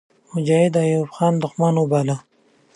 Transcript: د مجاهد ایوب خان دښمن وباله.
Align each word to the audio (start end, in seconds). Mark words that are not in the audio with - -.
د 0.03 0.03
مجاهد 0.33 0.73
ایوب 0.83 1.09
خان 1.15 1.33
دښمن 1.43 1.73
وباله. 1.77 2.17